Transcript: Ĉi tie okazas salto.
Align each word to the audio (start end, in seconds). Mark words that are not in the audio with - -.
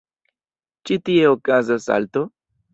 Ĉi 0.89 0.97
tie 1.09 1.29
okazas 1.35 1.89
salto. 1.93 2.27